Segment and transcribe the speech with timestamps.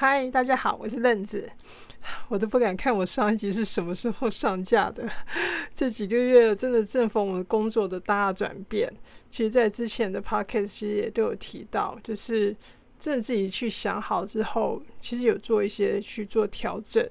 [0.00, 1.50] 嗨，大家好，我是愣子。
[2.30, 5.10] 我都不敢看我上一集是什么时候上架的。
[5.74, 8.88] 这几个月真的正逢我们工作的大转变。
[9.28, 12.56] 其实，在之前的 podcast 其实也都有提到，就是
[12.96, 17.04] 真的自己去想好之后，其实有做一些去做调整。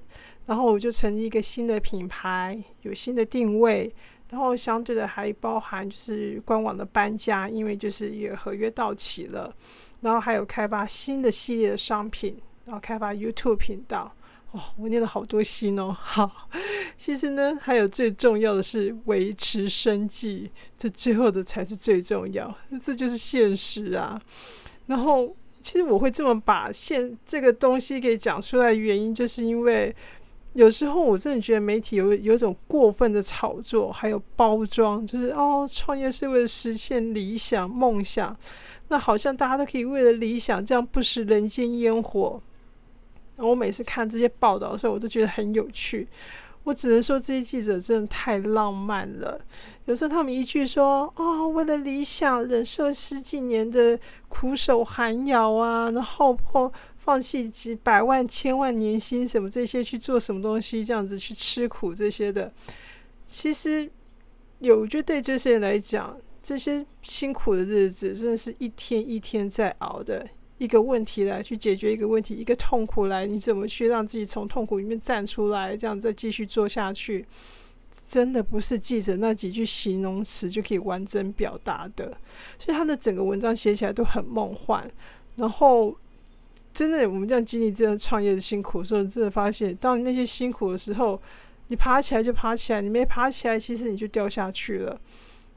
[0.45, 3.93] 然后我就成立一个新的品牌，有新的定位。
[4.29, 9.53] 然后相对的还包含就是官网的搬家，因为就是也合约到期了。
[9.99, 14.13] 然后还有开发新的系列的商品，然后开发 YouTube 频道。
[14.51, 15.91] 哦，我念了好多心哦。
[15.99, 16.49] 好，
[16.95, 22.53] 其实呢，还有最重要的是维持生计，这最后的才是最重要。
[22.81, 24.21] 这就是现实啊。
[24.85, 29.93] 然后，其实我会这么把现这个东西给讲出来，原因就是因为
[30.53, 38.33] 有时候我真的觉得媒体有有一种过分的炒作，还有包装，就是哦，创业是为了实现理想梦想，
[38.87, 42.41] 那好像大家都可以为了理想这样不食人间烟火。
[43.37, 46.07] 我每次看这些报道的时候，我都觉得很有趣。
[46.63, 49.39] 我只能说，这些记者真的太浪漫了。
[49.85, 62.51] 有时候他们一句说：“哦，为了理想，忍受十几年的苦守寒窑啊，然后破放弃几百万、千万年薪什么这些去做什么东西，这样子去吃苦这些的。”
[63.25, 63.89] 其实，
[64.59, 70.27] 有就对这些人来讲，这些辛苦的日子，真的是一天一天在熬的。
[70.59, 75.77] 一个问题来去解决一个问题，一个痛苦来，你怎么去让自己从痛苦里面站出来？
[75.77, 77.23] 这样再继续做下去，
[78.09, 82.05] 真的不是记者那几句形容词就可以完整表达的。
[82.57, 84.89] 所以他的整个文章写起来都很梦幻。
[85.35, 85.95] 然后，
[86.73, 91.21] 真的我们这样经历这样创业的辛苦的时候，真的发现，当你那些辛苦的时候，
[91.67, 94.99] 你爬起来就爬起来，你没爬起来，其实你就掉下去了。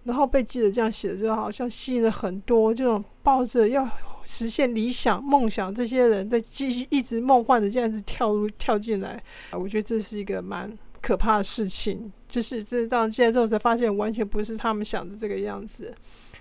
[0.05, 3.89] 然后被记者这样写的，就好像吸引了很多这种抱着要。
[4.33, 12.13] 实现理想梦想，这些人在继续一直梦幻的这样子跳入跳进来，我觉得这是一个蛮可怕的事情。
[12.29, 15.93] 就是这到现在之后才发现，完全不是他们想的这个样子。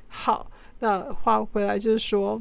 [0.07, 0.51] 好，
[0.81, 2.39] 那话回来就是说，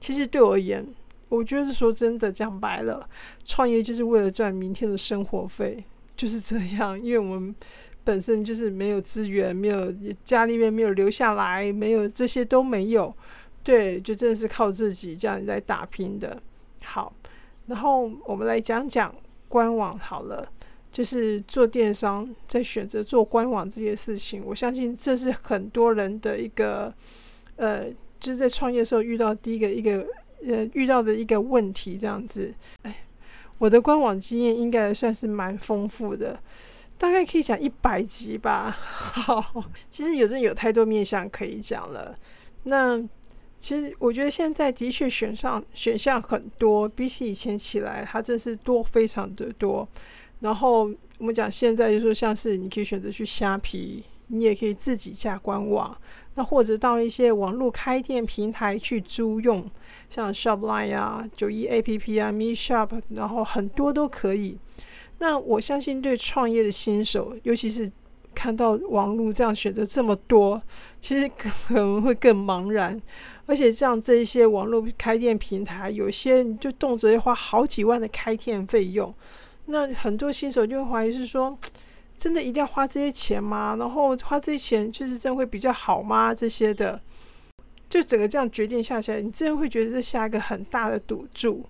[0.00, 0.86] 其实对我而言，
[1.28, 3.04] 我觉得说真的讲白了，
[3.44, 5.84] 创业就是为了赚明天的生活费，
[6.16, 6.96] 就是这样。
[7.00, 7.52] 因为我们
[8.04, 9.92] 本身就是没有资源，没有
[10.24, 13.12] 家里面没有留下来，没有这些都没有。
[13.62, 16.42] 对，就真的是靠自己这样在打拼的。
[16.82, 17.12] 好，
[17.66, 19.14] 然后我们来讲讲
[19.48, 20.46] 官网好了，
[20.90, 26.92] 就是做电商在选择做官网这件事情，我相信这是很多人的一个
[27.56, 30.04] 呃，就是在创业的时候遇到第一个一个
[30.44, 32.52] 呃遇到的一个问题这样子。
[32.82, 33.04] 哎，
[33.58, 36.40] 我的官网经验应该算是蛮丰富的，
[36.98, 38.70] 大概可以讲一百集吧。
[38.76, 42.18] 好，其实有真有太多面向可以讲了。
[42.64, 43.00] 那
[43.62, 49.88] 其实我觉得现在的确选上选项很多，比起以前起来，它真是多非常的多。
[50.40, 55.96] 然后我们讲现在就说，像是你可以选择去虾皮，你也可以自己架官网，
[56.34, 59.70] 那或者到一些网络开店平台去租用，
[60.10, 64.58] 像 Shopline 啊、九一 APP 啊、Me Shop，然后很多都可以。
[65.20, 67.88] 那我相信对创业的新手，尤其是
[68.34, 70.60] 看到网络这样选择这么多，
[70.98, 73.00] 其实可能会更茫然。
[73.52, 79.14] 而且像这一些网络开店平台，有些你就动辄要花好几万的开店费用，
[79.66, 81.54] 那很多新手就会怀疑是说，
[82.16, 83.76] 真的一定要花这些钱吗？
[83.78, 86.34] 然后花这些钱就是真会比较好吗？
[86.34, 86.98] 这些的，
[87.90, 91.66] 就整个这样决定下来，你真的会觉得这下一个很大的赌注。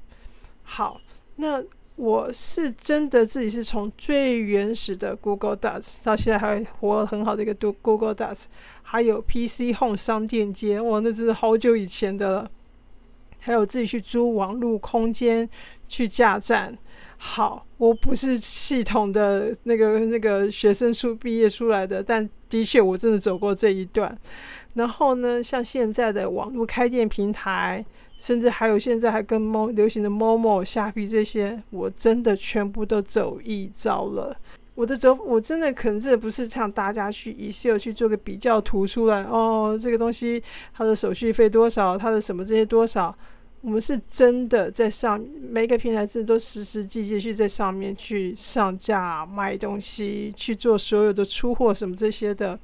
[0.63, 1.01] 好，
[1.35, 1.65] 那。
[1.97, 8.45] 我是真的自己是从最原始的 Google Docs 到现在还活很好的一个 Google Docs，
[8.83, 12.51] 还有 PC Home 商店街，哇，那真是好久以前的了。
[13.41, 15.49] 还有自己去租网络空间
[15.87, 16.77] 去架站。
[17.19, 24.19] 好，我不是系统的那个那个学生书毕业出来的，但的确我真的走过这一段。
[24.75, 27.85] 然后呢，像现在的网络开店平台。
[28.23, 34.37] 甚至还有现在还跟猫流行的猫猫虾皮这些，我真的全部都走一遭了。
[34.77, 40.41] 我的走，我真的可能真的不是像大家去是要去做个比较图出来哦，这个东西
[40.73, 43.13] 它的手续费多少，它的什么这些多少，
[43.61, 45.21] 我们是真的在上
[45.51, 52.57] 每个平台真的都实实际际去在上面去上架卖东西，去做所有的出货什么这些的。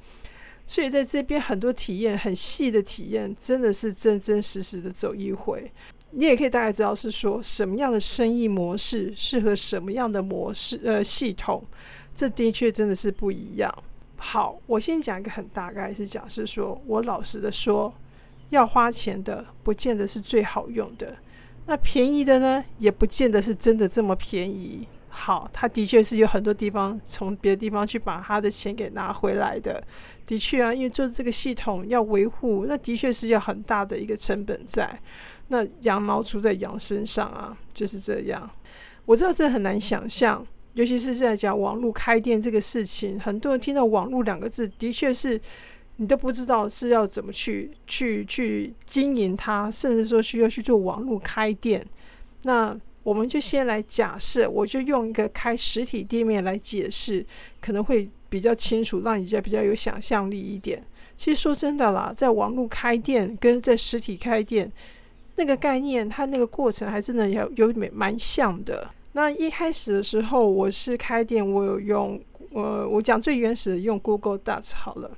[0.69, 5.73] 所以在这边很多体验很细的体验，真的是真真实实的走一回。
[6.11, 11.65] 你也可以大概知道是说什么样的生意模式适合什么样的模式呃系统，
[12.15, 13.75] 这的确真的是不一样。
[14.17, 17.91] 好，我先讲一个很大概是讲是说我老实的说，
[18.50, 21.17] 要花钱的不见得是最好用的。
[21.65, 24.87] 那便宜的呢，也不见得是真的这么便宜。
[25.20, 29.82] 好，他的确是有很多地方从别的地方去把他的钱给拿回来的。
[30.25, 34.88] 的确啊，因为做这个系统要维护，那的确是要很大的一个成本在。
[35.49, 38.49] 那羊毛出在羊身上啊，就是这样。
[39.06, 45.41] 我知道这很难想象，尤其是在讲网络开店这个事情，很多人听到“网络”两个字，的确是
[45.97, 51.85] 你都不知道是要怎么去去去经营它，甚至说需要去做网络开店。
[52.43, 57.25] 那我们就先来假设，我就用一个开实体店面来解释，
[57.58, 60.84] 可能会比较清楚，让你家比较有想象力一点。
[61.16, 64.70] 其实说真的啦，在网络开店跟在实体开店
[65.37, 68.90] 那个概念，它那个过程还真的有有蛮像的。
[69.12, 72.20] 那一开始的时候，我是开店，我有用，
[72.52, 75.10] 呃，我讲最原始的用 Google Docs 好了。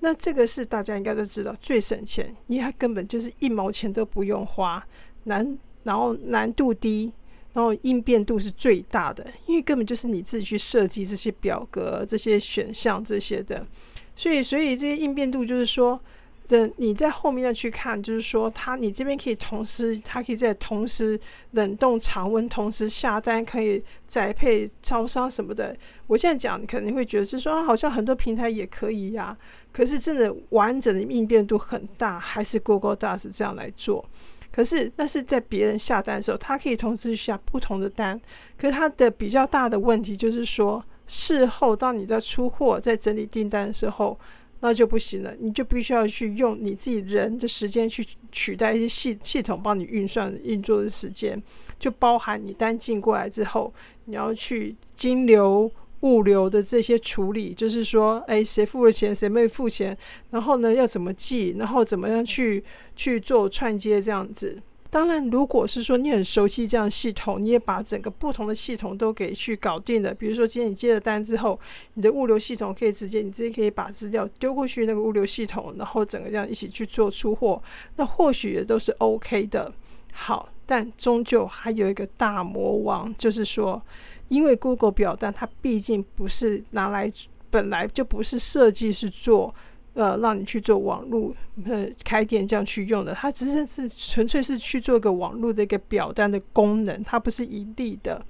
[0.00, 4.82] 那这个是大家应该都知道最省钱，因为它根本就是一毛钱都不用花，
[5.24, 7.12] 难，然后难度低。
[7.58, 13.66] 然后应变度是最大的，因为根本就是你自己去设计这些表格、这些选项这些的，
[14.14, 15.98] 所以所以这些应变度就是说，
[16.46, 21.18] 这你在后面要去看，就是说它你这边可以同时，它可以在同时
[21.50, 25.76] 冷冻、常温，同时下单，可以宅配、超商什么的。
[26.06, 29.36] 我现在讲，你可能会觉得是说，好像很多平台也可以呀，
[29.72, 34.08] 可是真的完整的应变度很大，还是 Google Docs 这样来做。
[34.50, 38.20] 可是那是在别人下单的时候，他可以同时下不同的单。
[38.56, 44.18] 可是他的比较大的问题就是说，事后当你在出货、在整理订单的时候，
[44.60, 45.32] 那就不行了。
[45.38, 51.40] 你就必须要去用你自己人的时间去取代一些系系统帮你运算运作的时间，
[51.78, 53.72] 就包含你单进过来之后，
[54.06, 55.70] 你要去金流。
[56.00, 59.96] 物流的这些处理，就是说，哎，谁付了钱，谁没付钱，
[60.30, 62.62] 然后呢，要怎么记，然后怎么样去
[62.94, 64.62] 去做串接这样子。
[64.90, 70.14] 当然，如果是说你很熟悉这样系统，你也把整个不同的系统都给去搞定了。
[70.14, 71.60] 比如说，今天你接了单之后，
[71.94, 77.62] 你的物流系统可以直接，你直接可以把资料丢过去那个物流系统，然后整个这样一起去做出货，
[77.96, 79.70] 那或许也都是 OK 的。
[80.12, 83.82] 好，但终究还有一个大魔王，就是说。
[84.28, 87.10] 因为 Google 表单它毕竟不是拿来
[87.50, 89.54] 本来就不是设计是做
[89.94, 91.34] 呃让你去做网络
[91.64, 98.24] 呃开店这样去用的，它只是是纯粹是去做个网络的一个表单的功能，它不是盈利的，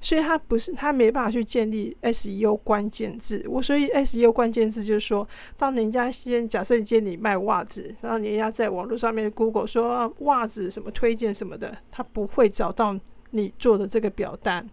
[0.00, 3.44] 所以它不是它没办法去建立 SEO 关键字。
[3.48, 12.98] 我所以 SEO 关键字就是说，当人家先假设你今天你卖袜子，然后人家在网络上面 Google 说袜子什么推荐什么的，他不会找到
[13.30, 14.68] 你做的这个表单。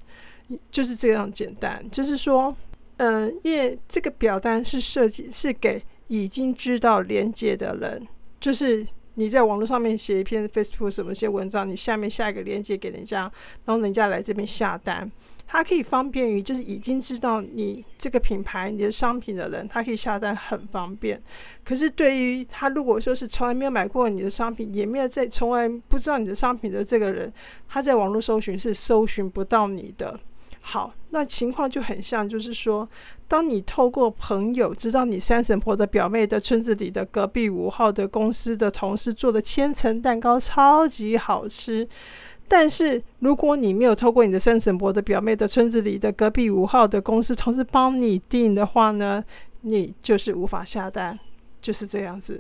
[0.69, 2.55] 就是这样简单，就是说，
[2.97, 8.07] 嗯，因为这个表单是设计是给已经知道连接的人，
[8.39, 13.21] 就是你在网络上面写一篇 Facebook 什么些文章，你下面下一个连接给人家，
[13.65, 15.09] 然后人家来这边下单，
[15.47, 21.21] 它可以方便于就是已经知道你这个品牌、你的商品的人，他可以下单很方便。
[21.65, 27.31] 可是对于他如果说是从来没有买过你的商品，也没有在从来不知道你的商品的这个人，
[27.67, 30.19] 他在网络搜寻是搜寻不到你的。
[30.63, 32.87] 好，那情况就很像，就是说，
[33.27, 41.85] 当你透过朋友知道你三婶婆的表妹的村子里的隔壁五号的公司的同事做的千层蛋糕超级好吃，
[42.47, 49.23] 但是如果你没有透过你的三婶婆的表妹的村子里的隔壁五号的公司同事帮你订的话呢，
[49.61, 51.17] 你就是无法下单，
[51.59, 52.39] 就是这样子。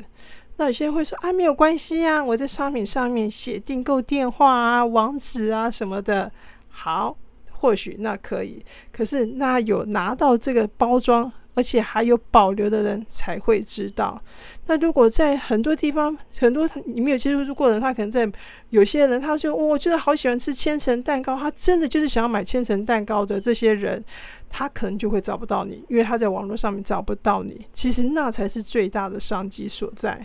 [0.57, 6.31] 那有些人会说啊，没有关系啊，我在商品上面写订购电话啊、网址啊什么的，
[6.69, 7.17] 好。
[7.61, 8.59] 或许那可以，
[8.91, 14.19] 可是那有拿到这个包装，而且还有保留的人才会知道。
[14.65, 18.27] 那如果在很多地方，很多你没有接触过的人，他可能在
[18.71, 24.03] 有些人，他说我觉得好喜欢吃千层蛋糕，他真的就是想要买千层蛋糕的这些人，
[24.49, 27.63] 他可能就会找不到你，因为他在网络上面找不到你。
[27.71, 30.19] 其实那才是最大的商机所在。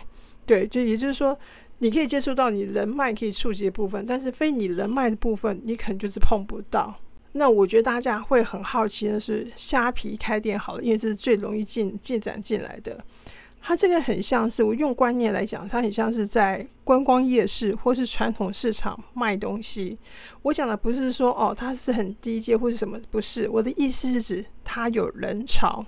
[0.47, 1.37] 对，就也就是说，
[1.79, 6.97] 你可以接触到你人脉可以触及的部分，但是非你人脉的部分，你可能就是碰不到。
[7.37, 12.99] 那我觉得大家会很好奇的是，虾皮开店好了，因为这是最容易进进展进来的。
[13.61, 19.99] 它这个很像是我用观念来讲，它很像是在观光夜市或是传统市场卖东西。
[20.43, 23.49] 我讲的不是说哦，它是很低阶或是什么，不是。
[23.49, 25.85] 我的意思是指它有人潮，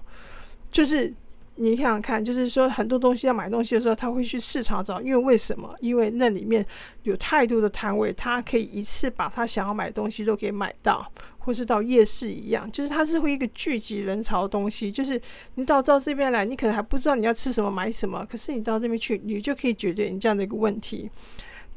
[0.71, 1.14] 就是
[1.58, 5.74] 你想想看，就是说很多东西要买东西的时候，他会去市场找，因为为什么？
[5.80, 6.64] 因为那里面
[7.02, 11.10] 有太多的摊位，他可以一次把他想要买东西都给买到。
[11.40, 14.92] 或是到夜市一样，就是它是会一个聚集人潮的东西。
[14.92, 15.18] 就是
[15.54, 21.10] 你到到这边来，你可能还不知道你要吃什么、买什么，可是你到这边去，你就可以解决你这样的一个问题。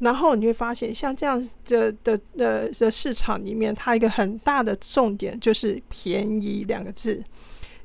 [0.00, 7.24] 然后你会发现，像这样的的的的市场里面，它一个很大的重点就是便宜两个字。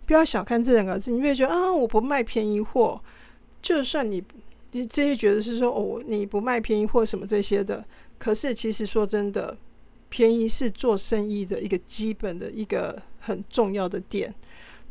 [0.07, 2.99] 不要小看这两个字，你会觉得啊，我不卖便宜货，
[3.61, 4.23] 就算你
[4.71, 7.85] 你这些觉得是说哦，你不卖便宜货什么这些的，
[8.17, 9.57] 可是其实说真的，
[10.07, 14.33] 便宜是做生意的一个基本的一个很重要的点。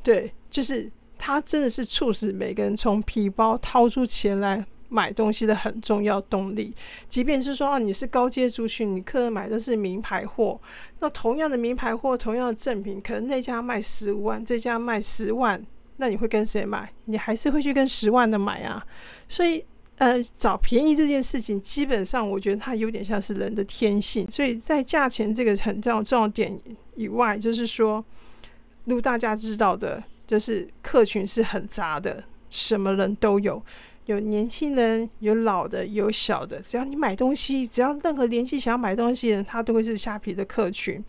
[0.02, 4.64] 对，就是它真的是促使每个人从皮包掏出钱来。
[4.88, 6.72] 买东西的很重要动力，
[7.08, 10.60] 即便是说啊，你是高阶族群，你客人买的是名牌货，
[11.00, 15.60] 那同样的名牌货，同样的正品，可能那家卖十五万，这家卖十万，
[15.96, 16.88] 那你会跟谁买？
[17.06, 18.84] 你还是会去跟十万的买啊。
[19.28, 19.64] 所以，
[19.98, 24.30] 呃，找便宜这件事情，基本上我觉得它有点像是人的天性。
[24.30, 26.56] 所以在价钱这个很重要重要点
[26.94, 28.04] 以外，就是说，
[28.84, 33.60] 如大家知道的，就是客群是很杂的，什么人都有。
[34.06, 36.60] 有年轻人，有老的，有小的。
[36.60, 41.04] 只要你买东西，只要任何年纪想要买东西的人，他都会是虾皮的客群。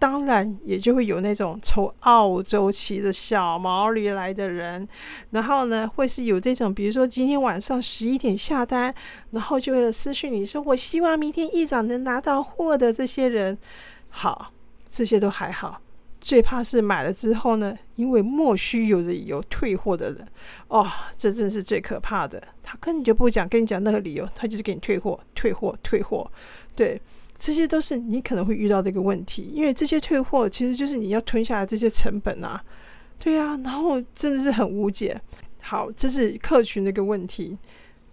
[0.00, 4.86] 当然，也就会有那种从澳洲骑的小毛驴来的人。
[5.30, 8.92] 然后呢，会是有这种，比如说今天晚上十一点下单，
[9.30, 13.56] 然后就会私讯你说：“我希望明天一早能拿到货的这些人。”
[14.10, 14.50] 好，
[14.90, 15.80] 这些都还好。
[16.24, 20.26] 最怕是买了之后呢，因为莫须有的理由退货的人，
[20.68, 22.42] 哦，这真是最可怕的。
[22.62, 26.26] 他根本就不讲跟你讲那个理由，他就是给你退货、退货、退货。
[26.74, 26.98] 对，
[27.38, 32.58] 这些都是你可能会遇到的一个问题，因为这些退货其实就是你要吞下来这些成本啊。
[33.18, 35.20] 对啊，然后真的是很无解。
[35.60, 37.54] 好，这是客群的一个问题。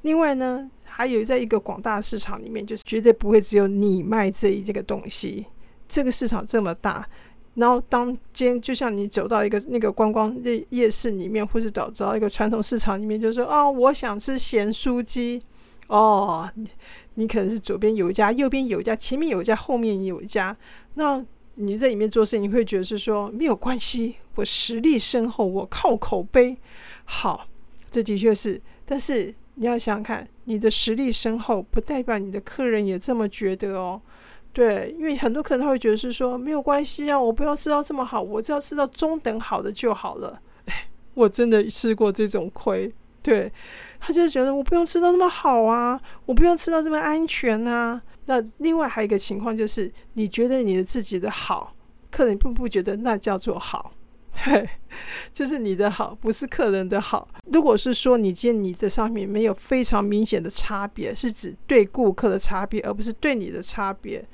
[0.01, 5.45] 另外呢，还有在一个广大市场里面，就是绝对不会只有你卖这一这个东西。
[5.87, 7.07] 这个市场这么大。
[7.55, 15.41] 然后，当今就像你走到一个那个观光夜夜市里面，或是走走到一个传统市场里面，就说啊，我想吃咸酥鸡。
[15.87, 16.69] 哦，你
[17.15, 20.55] 你可能是左边有一家，右边有一家，前面有一家，后面有一家。
[20.93, 21.21] 那
[21.55, 26.57] 你在里面做生意，会觉得是说没有关系，我实力深厚，我靠口碑
[27.03, 27.45] 好。
[27.89, 34.01] 这的确是，但是你要想想看，你的实力深厚，不代表你的客人也这么觉得哦。
[34.53, 40.41] 对，因为很多客人他会觉得是说没有关系啊，我不要吃到这么好，我只要吃到中等好的就好了。
[41.13, 43.51] 我真的吃过这种亏，对
[43.99, 48.01] 他就觉得我不用吃到那么好啊，我不用吃到这么安全啊。
[48.25, 51.73] 那另外还有一个情况就是，你觉得你的自己的好，
[52.09, 53.91] 客人并不觉得那叫做好。
[54.43, 54.69] 对，
[55.33, 57.27] 就是你的好，不是客人的好。
[57.51, 64.25] 如果是说你见你的商品没有非常明显的差别，是指对顾客的差别，而不是对你的差别，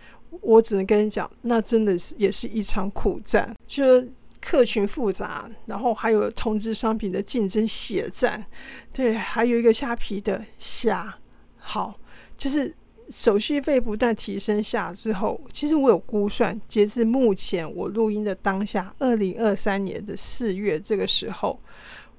[0.42, 3.56] 我只能跟你讲，那真的是也是一场苦战。
[3.66, 8.46] 就是客群复杂，然后还有同质商品的竞争血战，
[8.94, 11.18] 对，还有一个虾皮的虾，
[11.58, 12.00] 好，
[12.38, 12.74] 就是。
[13.10, 21.58] 手续费不断提升下之后，其实我有估算，截至目前我录音的当下，二零二三年的四月这个时候，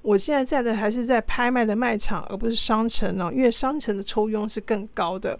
[0.01, 5.37] 我现在在的还是在拍卖的卖场，而不是商城哦，因为商城的抽佣是更高的。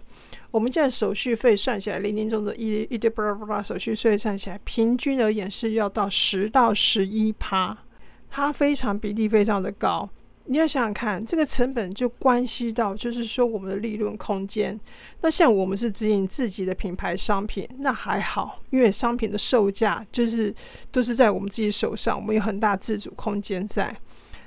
[0.51, 7.77] 我们现在手续费算起来，零零总总一一堆巴拉巴拉手续费算起来，平均而言是要到十到十一趴，
[8.29, 10.09] 它非常比例非常的高。
[10.51, 14.77] 你要想想看，这个成本就关系到，就是说我们的利润空间。
[15.21, 20.51] 那像我们是经营自己的品牌商品，那还好，因为商品的售价就是
[20.91, 23.95] 都是在我们自己手上，我们有很大自主空间在。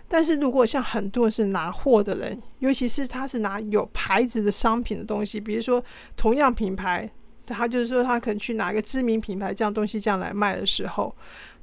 [0.09, 5.83] 但是如果像很多是拿货的人，尤其是他是拿有牌子的商品的东西，比如说
[6.17, 7.09] 同样品牌，
[7.47, 11.15] 他就是说他可能去拿一个知名品牌这样东西这样来卖的时候。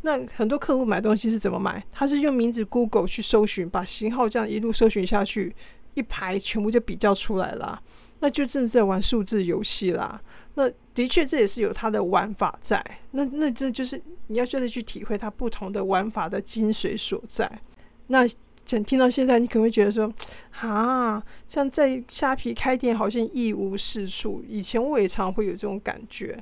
[0.01, 1.85] 那很多客户买东西是怎么买？
[1.91, 5.53] 他是用名字 Google 去搜寻，把型号这样一路搜寻下去，
[5.93, 7.81] 一排全部就比较出来了。
[8.21, 10.21] 那就正在玩数字游戏啦。
[10.55, 12.81] 那的确这也是有它的玩法在。
[13.11, 17.49] 那那这就是你要真的去体会它不同的玩法的精髓所在。
[18.07, 18.25] 那
[18.65, 20.09] 讲听到现在，你可能会觉得说，
[20.61, 24.41] 啊，像在虾皮开店好像一无是处。
[24.47, 26.41] 以前我也常会有这种感觉，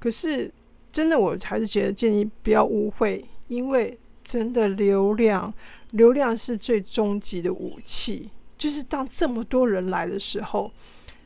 [0.00, 0.52] 可是。
[0.96, 5.52] 真的，我还是觉得建议不要误会，因为真的流量，
[5.90, 8.30] 流量是最终极的武器。
[8.56, 10.72] 就是当这么多人来的时候，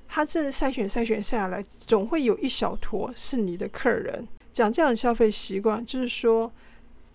[0.09, 4.27] 他真的筛选筛选下来，总会有一小坨是你的客人。
[4.51, 6.51] 讲这样的消费习惯，就是说，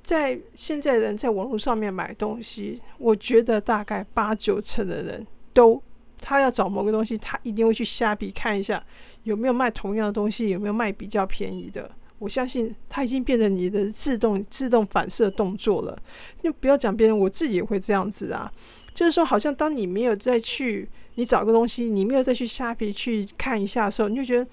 [0.02, 5.84] 在现在人在网络上面买东西，我觉得大概八九成的人都，
[6.22, 8.82] 他要找某个东西，他一定会去虾比看一下
[9.24, 11.92] 有没有卖同样的东西，有没有卖比较便宜的。
[12.20, 15.98] 我相信它已经变成你的自动自动反射动作了。
[16.44, 18.52] 就不要讲别人，我自己也会这样子啊。
[18.94, 24.48] 就是说，好像当你没有再去你找个东西，你没有再去虾皮去看一下的时候，你就觉得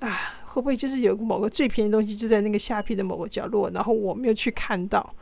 [0.00, 5.14] 啊，会不会就是有某个最便宜的东西就在那个虾皮的某个角落，然后我没有去看到？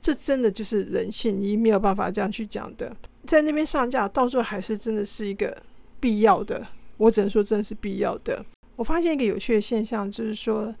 [0.00, 2.94] 这真的就是人性，你没有办法这样去讲的。
[3.26, 5.56] 在那边上架，到时候还是真的是一个
[5.98, 6.66] 必要的。
[6.98, 8.44] 我只能说，真的是必要的。
[8.76, 10.74] 我发现一个有趣的现象，就是说，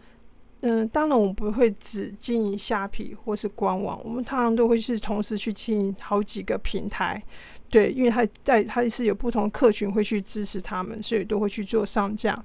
[0.66, 7.22] 嗯，当然我们不会只经营虾皮或是官网，我们通常都会是同时去经营好几个平台。
[7.68, 12.42] 对，因为它在它是有不同客群会去支持他们，所以都会去做上架。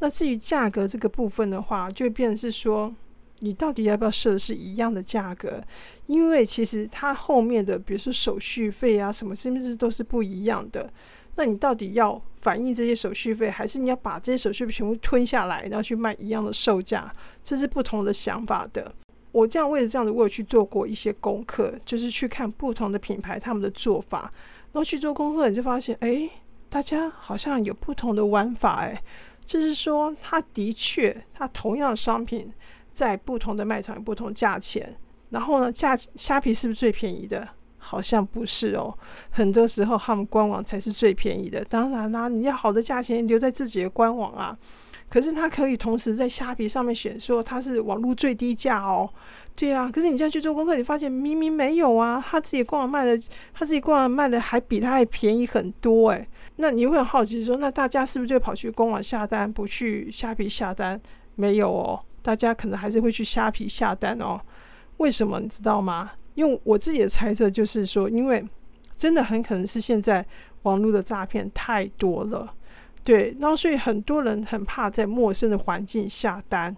[0.00, 2.94] 那至于价格这个部分的话，就变成是说。
[3.40, 5.62] 你到底要不要设的是一样的价格？
[6.06, 10.90] 因为其实它后面的，比如说手续费啊什么，甚至都是不一样的？
[11.36, 17.12] 那你到底要反映这些手续费，还是你要把这些手续费全部吞下来，然后去卖一样的售价？
[17.42, 18.94] 这是不同的想法的。
[19.32, 24.32] 我这样为了这样子，我有去做过一些功课，就是去看不同的品牌他们的做法，
[24.72, 26.30] 然后去做功课，你就发现，哎，
[26.68, 29.02] 大家好像有不同的玩法，哎，
[29.44, 32.52] 就是说，它的确，它同样的商品。
[32.92, 34.96] 在不同的卖场有不同价钱，
[35.30, 37.48] 然后呢，价虾皮是不是最便宜的？
[37.84, 38.96] 好像不是哦，
[39.30, 41.62] 很多时候他们官网才是最便宜的。
[41.66, 44.56] 当然啦，你要好的价钱留在自己的官网啊。
[45.10, 49.08] 可是它可以同时在虾皮上面选说它是网络最低价哦。
[49.54, 53.16] 对啊，可是你这样去做功课，你发现明明没有啊，他自己官网卖的，
[53.52, 56.26] 他自己官网卖的还比他还便宜很多诶。
[56.56, 61.00] 那你会很好奇说，那大家是不是就跑去官网下单，不去虾皮下单？
[61.36, 62.00] 没有哦。
[62.22, 64.40] 大家可能还是会去虾皮下单哦，
[64.96, 66.12] 为什么你知道吗？
[66.34, 68.44] 因为我自己的猜测就是说，因为
[68.94, 70.24] 真的很可能是现在
[70.62, 72.54] 网络的诈骗太多了，
[73.02, 76.76] 对，然后所以很多人很怕在陌生的环境下单，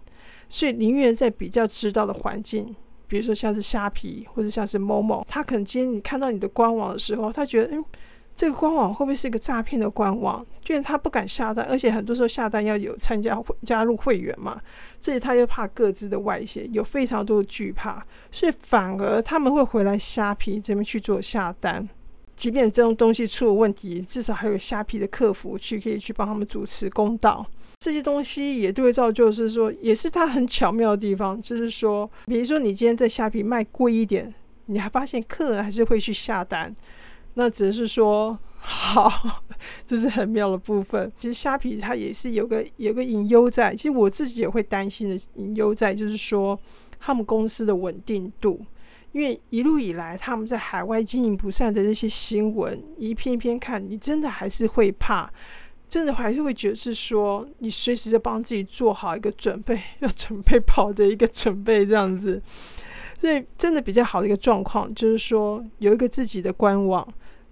[0.48, 2.74] 所以宁愿在比较知道的环境，
[3.06, 7.84] 比如说像是虾皮或者像是某某，他可能今天你看到你的官网的时候，他觉得嗯。
[8.36, 10.44] 这个官网会不会是一个诈骗的官网？
[10.62, 14.60] 居然他不敢下单，而且很多时候下单要有参加加入会员嘛，
[15.00, 21.88] 这里他又怕各自的外泄，有非常多的惧怕，所以反而他们会回来虾皮这边去做下单。
[22.36, 27.46] 即便这种东西出了问题，至少还有虾皮的客服去可以去帮他们主持公道。
[27.78, 34.34] 这些东西也对照，就是说，也是它很巧妙的地方，就是说，比如说你今天在虾皮卖贵一点，
[34.66, 36.74] 你还发现客人还是会去下单。
[37.38, 39.42] 那只是说好，
[39.86, 41.12] 这是很妙的部分。
[41.20, 46.58] 其实虾皮它也是有个有个隐忧在，其实我自己也会担心的隐忧在，就是说
[46.98, 48.64] 他们公司的稳定度，
[49.12, 55.30] 因为一路以来他们在海外经营不善的这些新闻，一篇一篇看，你真的还是会怕，
[55.86, 62.42] 真的还是会觉得是说你随时在帮自己做好一个准备，要准备跑的一个准备这样子。
[63.20, 67.06] 所以真的比较好的一个状况，就是说有一个自己的官网。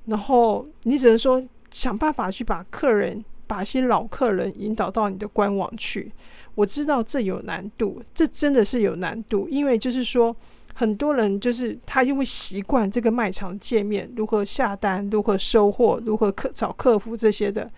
[0.06, 6.12] 然后你只能说想办法去把客人，把一些老客人引导到你的官网去。
[6.54, 10.34] 我知道这有难度，这真的是有难度，因为就是说
[10.72, 17.68] 很多人就是他因为习惯这个卖场界面如何下单、如何收货、如何客找客服这些的。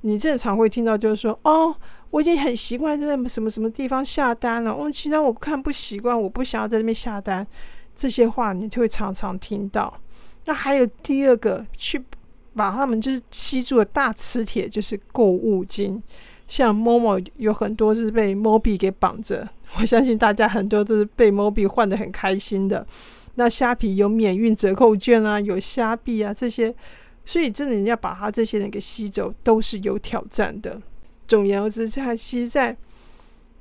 [0.00, 1.74] 你正常会听到就是说哦，
[2.10, 4.72] 我已经很习惯在什么什么地方下单了。
[4.72, 7.46] 哦，其他我看不习惯，我不想要在那边下单。
[7.94, 10.00] 这些话你就会常常听到。
[10.46, 12.02] 那还有第二个，去
[12.54, 16.02] 把他们就是吸住的大磁铁，就是购物金。
[16.46, 19.48] 像 Momo 有很多是被 Mobi 给绑着，
[19.80, 22.86] 我相信大家很多都是被 Mobi 换的很开心的。
[23.36, 26.72] 那虾皮有免运折扣券啊，有虾币啊这些，
[27.24, 30.80] 所以真的你要把他这些人给吸走，都是有挑战的。
[31.26, 32.76] 总言之，在其实，在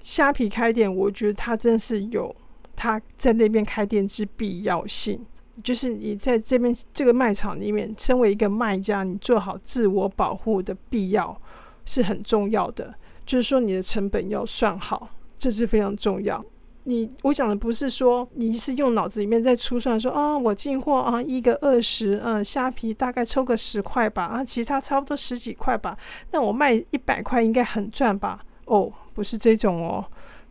[0.01, 2.35] 虾皮开店，我觉得他真是有
[2.75, 5.25] 他在那边开店之必要性。
[5.61, 11.39] 就是你在这边这个卖场里面，身为一个卖家，你做好自我保护的必要
[11.85, 12.93] 是很重要的。
[13.25, 16.43] 就是说，你的成本要算好，这是非常重要。
[16.85, 25.97] 你我讲的不是说你是用脑子里面在出算，说啊，我进货啊，一个二十，嗯，虾皮大概抽个十块吧，啊，其他差不多十几块吧，
[26.31, 28.43] 那我卖一百块应该很赚吧？
[28.65, 30.03] 哦，不是这种哦。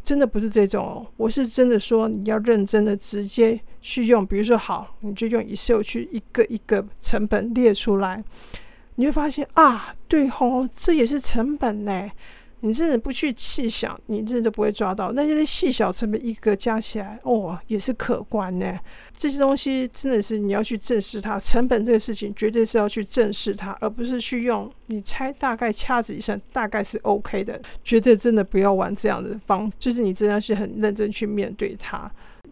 [0.04, 8.22] 真的不是这种哦，我是真的说，你要认真的直接去用，比如说好，你就用 Excel 去一个一个成本列出来，
[8.96, 12.10] 你会发现啊，对吼，这也是成本呢。
[12.64, 18.78] 你真的不去细想，你真的不会抓到那些细小成本，一个加起来，哦，也是可观呢。
[19.16, 27.60] 这些东西真的是你要去正视它，成本这个事情绝对是要去正视它，而不是去用你猜大概掐指一算，大概是 OK 的。
[27.82, 32.10] 绝对真的不要玩这样的方，就是你真的是很认真去面对它。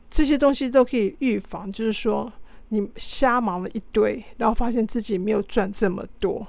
[0.09, 2.31] 这些东西都可以预防，就是说
[2.71, 6.45] 你瞎忙了一堆，然后发现自己没有赚这么多，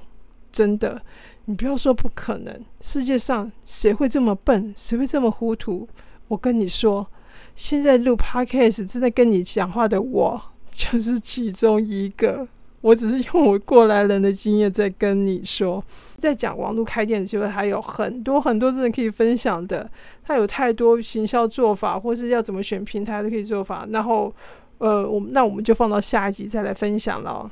[0.52, 1.00] 真的，
[1.46, 5.88] 你不要说不可能，世界上谁会这么笨，谁会这么糊涂？
[6.28, 7.06] 我跟你说，
[7.54, 10.40] 现在录 podcast 正在跟你讲话的我，
[10.74, 12.46] 就是其中一个。
[12.80, 15.80] 我只是用我过来人的经验在跟你说，
[16.16, 19.88] 在讲网络开店的机会，还有很多很多真的可以分享的。
[20.24, 23.86] 它有太多行销做法，或是要怎么选平台都可以做法。
[23.90, 24.34] 然后，
[24.78, 27.48] 呃，我那我们就放到下一集再来分享了。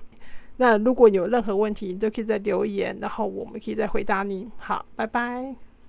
[0.60, 4.50] 那如果有任何问题，你都可以再留言，然后我们可以再回答你。
[4.58, 5.69] 好，拜拜。